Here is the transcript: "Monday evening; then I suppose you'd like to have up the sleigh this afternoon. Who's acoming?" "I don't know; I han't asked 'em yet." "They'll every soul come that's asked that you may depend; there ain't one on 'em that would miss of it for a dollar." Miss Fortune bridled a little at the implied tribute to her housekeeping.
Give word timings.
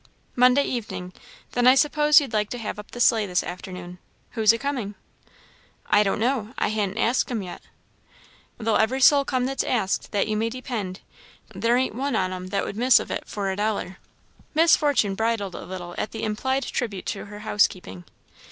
"Monday 0.35 0.63
evening; 0.63 1.13
then 1.51 1.67
I 1.67 1.75
suppose 1.75 2.19
you'd 2.19 2.33
like 2.33 2.49
to 2.49 2.57
have 2.57 2.79
up 2.79 2.89
the 2.89 2.99
sleigh 2.99 3.27
this 3.27 3.43
afternoon. 3.43 3.99
Who's 4.31 4.51
acoming?" 4.51 4.95
"I 5.85 6.01
don't 6.01 6.17
know; 6.17 6.55
I 6.57 6.69
han't 6.69 6.97
asked 6.97 7.29
'em 7.29 7.43
yet." 7.43 7.61
"They'll 8.57 8.77
every 8.77 8.99
soul 8.99 9.23
come 9.25 9.45
that's 9.45 9.63
asked 9.63 10.11
that 10.11 10.27
you 10.27 10.35
may 10.35 10.49
depend; 10.49 11.01
there 11.53 11.77
ain't 11.77 11.93
one 11.93 12.15
on 12.15 12.33
'em 12.33 12.47
that 12.47 12.65
would 12.65 12.77
miss 12.77 12.99
of 12.99 13.11
it 13.11 13.27
for 13.27 13.51
a 13.51 13.55
dollar." 13.55 13.99
Miss 14.55 14.75
Fortune 14.75 15.13
bridled 15.13 15.53
a 15.53 15.65
little 15.67 15.93
at 15.99 16.09
the 16.09 16.23
implied 16.23 16.63
tribute 16.63 17.05
to 17.05 17.25
her 17.25 17.41
housekeeping. 17.41 18.05